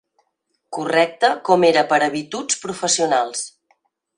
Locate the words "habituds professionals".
2.07-3.45